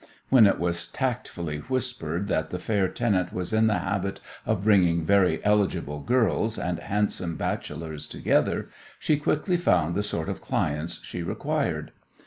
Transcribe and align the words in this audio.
When 0.29 0.47
it 0.47 0.57
was 0.57 0.87
tactfully 0.87 1.59
whispered 1.59 2.27
that 2.27 2.49
the 2.49 2.57
fair 2.57 2.87
tenant 2.87 3.31
was 3.31 3.53
in 3.53 3.67
the 3.67 3.77
habit 3.77 4.19
of 4.47 4.63
bringing 4.63 5.05
very 5.05 5.39
eligible 5.45 5.99
girls 6.01 6.57
and 6.57 6.79
handsome 6.79 7.35
bachelors 7.35 8.07
together, 8.07 8.69
she 8.97 9.15
quickly 9.17 9.57
found 9.57 9.93
the 9.93 10.01
sort 10.01 10.27
of 10.27 10.41
clients 10.41 11.01
she 11.03 11.21
required. 11.21 11.91